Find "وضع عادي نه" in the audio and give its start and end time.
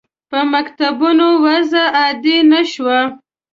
1.45-2.61